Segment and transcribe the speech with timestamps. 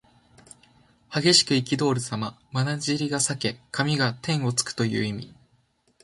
[1.11, 2.35] 激しくいきどおるさま。
[2.51, 5.31] まなじりが裂け髪が天をつくという意味。